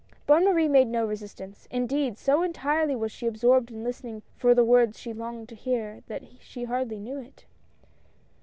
Bonne 0.25 0.45
Marie 0.45 0.67
made 0.67 0.87
no 0.87 1.05
resistance— 1.05 1.67
indeed 1.69 2.17
so 2.17 2.41
entirely 2.41 2.95
was 2.95 3.11
she 3.11 3.27
absorbed 3.27 3.69
in 3.69 3.83
listening 3.83 4.23
for 4.35 4.55
the 4.55 4.63
words 4.65 4.97
she 4.97 5.13
longed 5.13 5.47
to 5.49 5.53
hear, 5.55 6.01
that 6.07 6.23
she 6.39 6.63
hardly 6.63 6.99
knew 6.99 7.19
it. 7.19 7.45